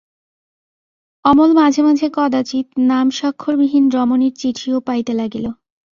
[1.25, 5.45] অমল মাঝে মাঝে কদাচিৎ নামস্বাক্ষরবিহীন রমণীর চিঠিও পাইতে লাগিল।